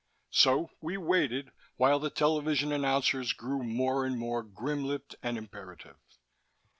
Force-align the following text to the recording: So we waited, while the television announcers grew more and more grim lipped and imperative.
So 0.31 0.71
we 0.81 0.97
waited, 0.97 1.51
while 1.77 1.99
the 1.99 2.09
television 2.09 2.71
announcers 2.71 3.33
grew 3.33 3.61
more 3.61 4.03
and 4.03 4.17
more 4.17 4.41
grim 4.41 4.83
lipped 4.83 5.13
and 5.21 5.37
imperative. 5.37 5.97